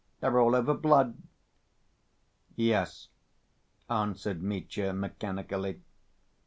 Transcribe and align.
They're 0.19 0.39
all 0.39 0.55
over 0.55 0.73
blood!" 0.73 1.15
"Yes," 2.55 3.09
answered 3.87 4.41
Mitya 4.41 4.93
mechanically. 4.93 5.79